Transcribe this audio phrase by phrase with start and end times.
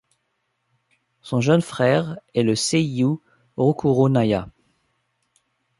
[1.21, 3.19] Son jeune frère est le seiyū
[3.55, 4.49] Rokuro Naya.